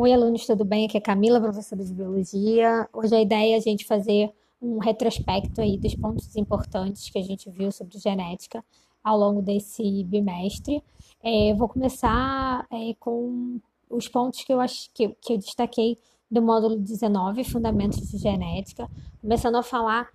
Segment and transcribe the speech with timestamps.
[0.00, 0.86] Oi, alunos, tudo bem?
[0.86, 2.88] Aqui é Camila, professora de Biologia.
[2.92, 4.32] Hoje a ideia é a gente fazer
[4.62, 8.64] um retrospecto aí dos pontos importantes que a gente viu sobre genética
[9.02, 10.84] ao longo desse bimestre.
[11.20, 15.98] É, vou começar é, com os pontos que eu, acho, que, que eu destaquei
[16.30, 18.88] do módulo 19, Fundamentos de Genética,
[19.20, 20.08] começando a falar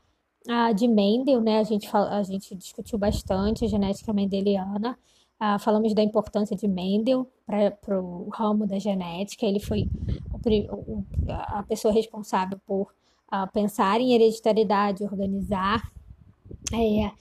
[0.47, 1.59] ah, de Mendel, né?
[1.59, 4.97] A gente, a gente discutiu bastante a genética mendeliana,
[5.39, 9.45] ah, falamos da importância de Mendel para o ramo da genética.
[9.45, 9.89] Ele foi
[10.69, 12.93] o, a pessoa responsável por
[13.29, 15.91] ah, pensar em hereditariedade, organizar
[16.73, 17.11] é,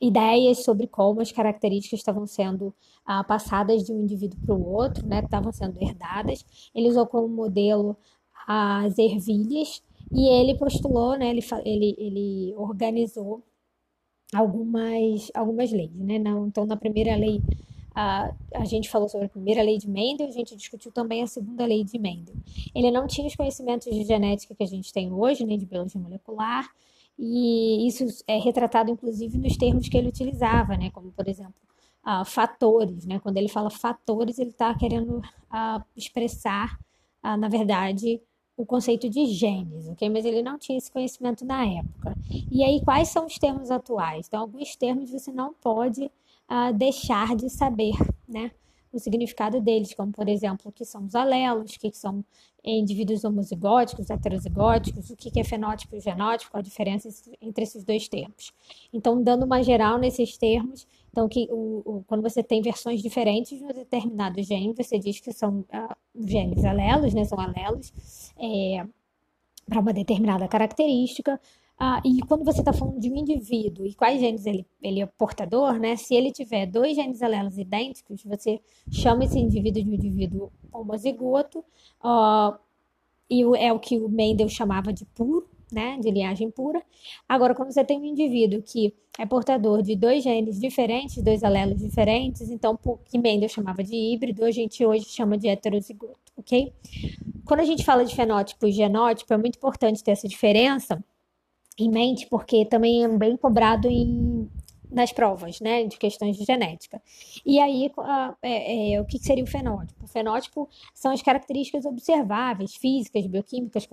[0.00, 5.06] ideias sobre como as características estavam sendo ah, passadas de um indivíduo para o outro,
[5.06, 6.44] né, estavam sendo herdadas.
[6.74, 7.96] Ele usou como modelo
[8.46, 13.42] as ervilhas e ele postulou, né, ele, ele, ele organizou
[14.34, 16.16] algumas, algumas leis, né?
[16.46, 17.40] então, na primeira lei
[17.94, 21.26] a, a gente falou sobre a primeira lei de Mendel, a gente discutiu também a
[21.26, 22.36] segunda lei de Mendel.
[22.72, 26.00] Ele não tinha os conhecimentos de genética que a gente tem hoje, nem de biologia
[26.00, 26.68] molecular,
[27.18, 31.54] e isso é retratado inclusive nos termos que ele utilizava, né, como por exemplo
[32.06, 36.78] uh, fatores, né, quando ele fala fatores ele está querendo uh, expressar,
[37.24, 38.20] uh, na verdade,
[38.58, 40.10] o conceito de genes, ok?
[40.10, 42.16] Mas ele não tinha esse conhecimento na época.
[42.50, 44.26] E aí, quais são os termos atuais?
[44.26, 47.94] Então, alguns termos você não pode uh, deixar de saber,
[48.28, 48.50] né?
[48.92, 52.24] O significado deles, como por exemplo, o que são os alelos, o que são
[52.64, 57.08] indivíduos homozigóticos, heterozigóticos, o que é fenótipo e genótipo, a diferença
[57.40, 58.52] entre esses dois termos.
[58.92, 63.58] Então, dando uma geral nesses termos, então que o, o, quando você tem versões diferentes
[63.58, 67.24] de um determinado gene, você diz que são uh, genes alelos, né?
[67.24, 67.92] São alelos
[68.38, 68.86] é,
[69.66, 71.40] para uma determinada característica.
[71.80, 75.06] Ah, e quando você está falando de um indivíduo e quais genes ele, ele é
[75.06, 75.94] portador, né?
[75.94, 81.64] Se ele tiver dois genes alelos idênticos, você chama esse indivíduo de um indivíduo homozigoto,
[83.30, 85.96] e é o que o Mendel chamava de puro, né?
[86.00, 86.82] De linhagem pura.
[87.28, 91.78] Agora, quando você tem um indivíduo que é portador de dois genes diferentes, dois alelos
[91.78, 96.72] diferentes, então, que Mendel chamava de híbrido, a gente hoje chama de heterozigoto, ok?
[97.44, 101.02] Quando a gente fala de fenótipo e genótipo, é muito importante ter essa diferença
[101.78, 104.48] em mente, porque também é bem cobrado em,
[104.90, 107.00] nas provas, né, de questões de genética.
[107.44, 107.90] E aí,
[108.42, 110.04] é, é, o que seria o fenótipo?
[110.04, 113.88] O fenótipo são as características observáveis, físicas, bioquímicas,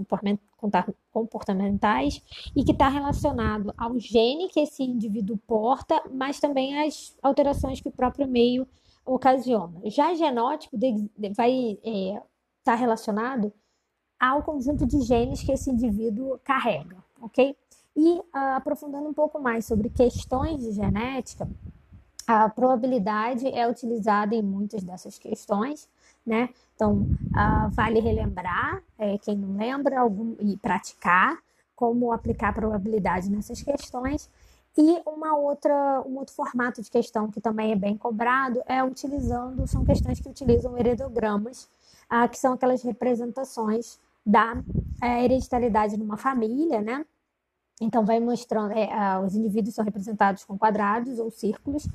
[1.11, 2.21] comportamentais,
[2.55, 7.89] e que está relacionado ao gene que esse indivíduo porta, mas também às alterações que
[7.89, 8.67] o próprio meio
[9.05, 9.79] ocasiona.
[9.85, 10.77] Já genótipo
[11.35, 12.23] vai estar é,
[12.63, 13.53] tá relacionado
[14.25, 17.55] ao conjunto de genes que esse indivíduo carrega, ok?
[17.95, 21.47] E uh, aprofundando um pouco mais sobre questões de genética,
[22.27, 25.87] a probabilidade é utilizada em muitas dessas questões,
[26.25, 26.49] né?
[26.75, 31.37] Então, uh, vale relembrar, é, quem não lembra, algum, e praticar
[31.75, 34.29] como aplicar probabilidade nessas questões.
[34.77, 39.67] E uma outra, um outro formato de questão que também é bem cobrado é utilizando,
[39.67, 41.69] são questões que utilizam heredigramas,
[42.11, 44.61] uh, que são aquelas representações da
[45.01, 47.05] é, numa família, né?
[47.79, 51.85] Então, vai mostrando, é, os indivíduos são representados com quadrados ou círculos,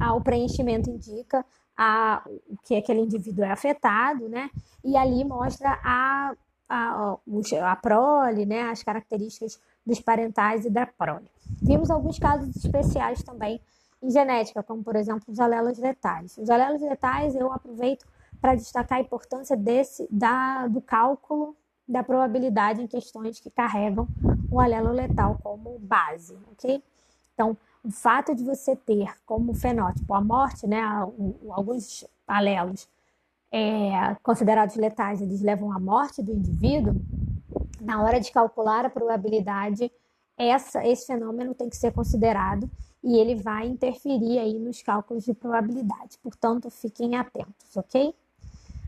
[0.00, 1.44] ah, o preenchimento indica
[1.76, 4.48] a, o que aquele indivíduo é afetado, né?
[4.84, 6.34] E ali mostra a,
[6.68, 7.16] a,
[7.64, 8.62] a prole, né?
[8.70, 11.28] As características dos parentais e da prole.
[11.60, 13.60] Vimos alguns casos especiais também
[14.00, 16.38] em genética, como por exemplo os alelos letais.
[16.38, 18.06] Os alelos letais eu aproveito
[18.40, 21.56] para destacar a importância desse da, do cálculo
[21.86, 24.08] da probabilidade em questões que carregam
[24.50, 26.82] o alelo letal como base, ok?
[27.34, 30.80] Então, o fato de você ter como fenótipo a morte, né,
[31.50, 32.88] alguns alelos
[33.52, 36.94] é, considerados letais, eles levam à morte do indivíduo,
[37.80, 39.92] na hora de calcular a probabilidade,
[40.36, 42.68] essa, esse fenômeno tem que ser considerado
[43.02, 46.18] e ele vai interferir aí nos cálculos de probabilidade.
[46.22, 48.14] Portanto, fiquem atentos, ok?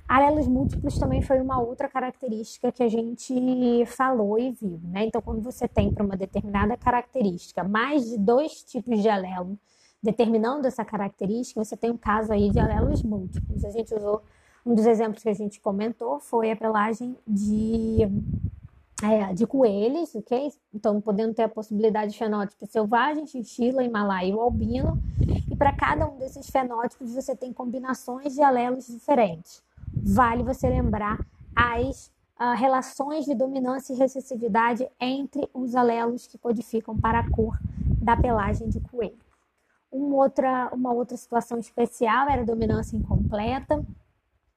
[0.09, 5.05] Alelos múltiplos também foi uma outra característica que a gente falou e viu, né?
[5.05, 9.59] Então, quando você tem para uma determinada característica mais de dois tipos de alelo
[10.01, 13.65] determinando essa característica, você tem um caso aí de alelos múltiplos.
[13.65, 14.23] A gente usou
[14.65, 18.09] um dos exemplos que a gente comentou foi a pelagem de
[19.03, 20.53] é, de coelhos, ok?
[20.73, 25.03] Então, podendo ter a possibilidade de fenótipos selvagens, chinchila, himalaia albino.
[25.51, 29.67] E para cada um desses fenótipos, você tem combinações de alelos diferentes
[30.07, 31.19] vale você lembrar
[31.55, 37.59] as uh, relações de dominância e recessividade entre os alelos que codificam para a cor
[38.01, 39.19] da pelagem de coelho.
[39.91, 43.85] Uma outra, uma outra situação especial era a dominância incompleta,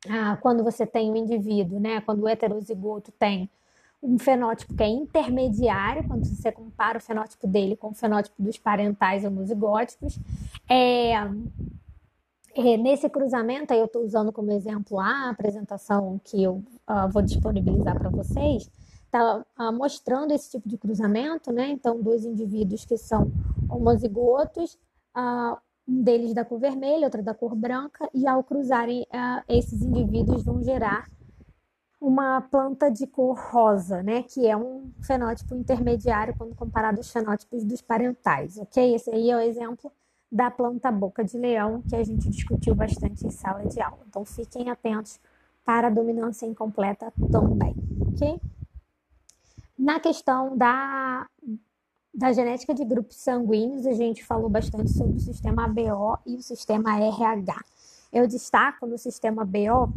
[0.07, 1.99] ah, quando você tem um indivíduo, né?
[2.01, 3.49] Quando o heterozigoto tem
[4.01, 8.57] um fenótipo que é intermediário, quando você compara o fenótipo dele com o fenótipo dos
[8.57, 10.17] parentais homozigóticos.
[10.69, 11.15] É,
[12.55, 17.21] é, nesse cruzamento, aí eu estou usando como exemplo a apresentação que eu uh, vou
[17.21, 18.69] disponibilizar para vocês,
[19.05, 21.69] está uh, mostrando esse tipo de cruzamento, né?
[21.69, 23.31] Então, dois indivíduos que são
[23.69, 24.77] homozigotos,
[25.15, 25.57] uh,
[25.87, 29.07] um deles da cor vermelha, outro da cor branca, e ao cruzarem,
[29.47, 31.09] esses indivíduos vão gerar
[31.99, 37.63] uma planta de cor rosa, né, que é um fenótipo intermediário quando comparado aos fenótipos
[37.63, 38.95] dos parentais, ok?
[38.95, 39.91] Esse aí é o exemplo
[40.31, 43.99] da planta boca de leão que a gente discutiu bastante em sala de aula.
[44.07, 45.19] Então fiquem atentos
[45.65, 47.75] para a dominância incompleta também,
[48.13, 48.39] ok?
[49.77, 51.27] Na questão da,
[52.13, 56.41] da genética de grupos sanguíneos, a gente falou bastante sobre o sistema ABO e o
[56.41, 57.55] sistema RH.
[58.11, 59.93] Eu destaco no sistema BO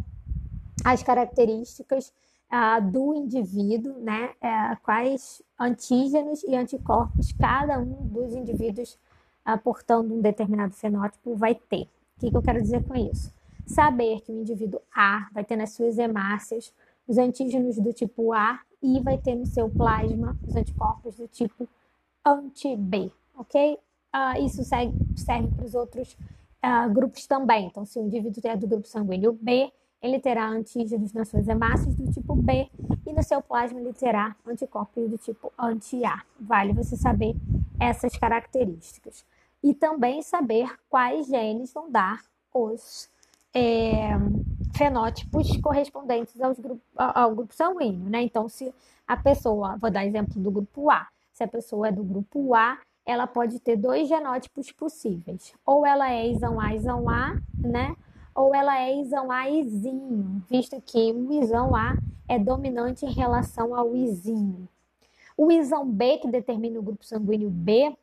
[0.85, 2.13] as características
[2.49, 4.31] ah, do indivíduo, né?
[4.39, 8.97] É, quais antígenos e anticorpos cada um dos indivíduos
[9.45, 11.83] ah, portando um determinado fenótipo vai ter.
[12.17, 13.33] O que, que eu quero dizer com isso?
[13.65, 16.73] Saber que o indivíduo A vai ter nas suas hemácias
[17.07, 21.67] os antígenos do tipo A e vai ter no seu plasma os anticorpos do tipo
[22.25, 23.77] anti-B, ok?
[24.13, 26.15] Uh, isso serve, serve para os outros
[26.63, 27.67] uh, grupos também.
[27.67, 31.95] Então, se o indivíduo é do grupo sanguíneo B, ele terá antígenos nas suas hemácias
[31.95, 32.69] do tipo B
[33.05, 36.23] e no seu plasma ele terá anticorpos do tipo anti-A.
[36.39, 37.35] Vale você saber
[37.79, 39.25] essas características.
[39.63, 42.21] E também saber quais genes vão dar
[42.53, 43.09] os
[43.53, 44.09] é,
[44.75, 48.21] fenótipos correspondentes aos grupo, ao grupo sanguíneo, né?
[48.21, 48.73] Então, se
[49.07, 52.79] a pessoa, vou dar exemplo do grupo A, se a pessoa é do grupo A,
[53.05, 55.53] ela pode ter dois genótipos possíveis.
[55.65, 57.95] Ou ela é isão A, isão A, né?
[58.35, 61.95] ou ela é isão A izinho, visto que o isão A
[62.27, 64.67] é dominante em relação ao izinho.
[65.37, 67.95] O isão B, que determina o grupo sanguíneo B,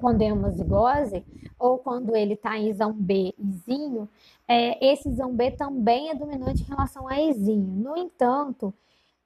[0.00, 1.24] quando é uma zigose,
[1.58, 4.08] ou quando ele está em isão B izinho,
[4.46, 7.66] é, esse isão B também é dominante em relação a izinho.
[7.66, 8.72] No entanto,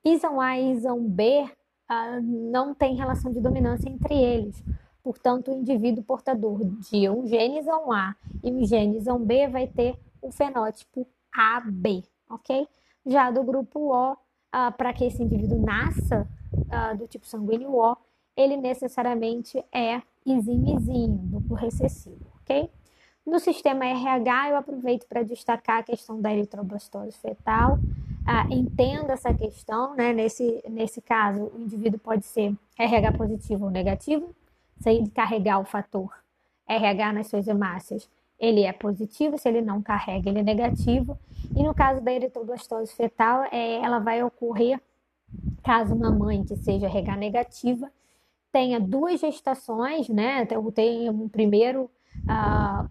[0.04, 1.48] isão A e isão B
[1.88, 4.62] ah, não tem relação de dominância entre eles.
[5.02, 9.66] Portanto, o indivíduo portador de um gene isão A e um gene isão B vai
[9.66, 12.66] ter o fenótipo AB, ok?
[13.04, 14.16] Já do grupo O, uh,
[14.76, 17.96] para que esse indivíduo nasça uh, do tipo sanguíneo O,
[18.36, 22.70] ele necessariamente é izinho duplo recessivo, ok?
[23.24, 27.74] No sistema RH, eu aproveito para destacar a questão da eritroblastose fetal.
[27.74, 30.12] Uh, entenda essa questão, né?
[30.12, 34.34] Nesse, nesse caso, o indivíduo pode ser RH positivo ou negativo,
[34.80, 36.12] se ele carregar o fator
[36.68, 38.08] RH nas suas hemácias
[38.42, 41.16] ele é positivo, se ele não carrega, ele é negativo.
[41.54, 44.80] E no caso da eritroblastose fetal, é, ela vai ocorrer
[45.62, 47.88] caso uma mãe que seja RH negativa
[48.52, 50.46] tenha duas gestações, né?
[50.46, 51.90] Tem um primeiro
[52.24, 52.86] uh,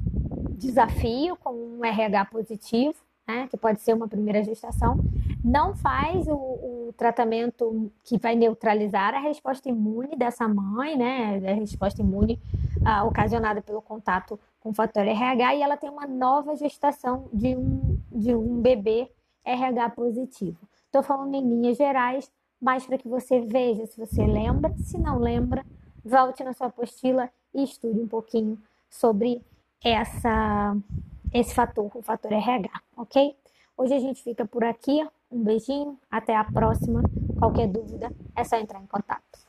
[0.58, 2.96] desafio com um RH positivo,
[3.28, 3.48] né?
[3.48, 4.98] Que pode ser uma primeira gestação,
[5.44, 11.42] não faz o, o, tratamento que vai neutralizar a resposta imune dessa mãe, né?
[11.52, 12.40] A resposta imune
[12.78, 17.56] uh, ocasionada pelo contato com o fator RH e ela tem uma nova gestação de
[17.56, 19.10] um, de um bebê
[19.46, 20.58] RH positivo.
[20.86, 22.30] Estou falando em linhas gerais,
[22.62, 25.66] mas para que você veja se você lembra, se não lembra,
[26.06, 28.58] volte na sua apostila e estude um pouquinho
[28.90, 29.42] sobre
[29.84, 30.76] essa,
[31.34, 33.36] esse fator, o fator RH, ok?
[33.76, 35.04] Hoje a gente fica por aqui.
[35.32, 37.02] Um beijinho, até a próxima.
[37.40, 39.41] Qualquer dúvida é só entrar em contato.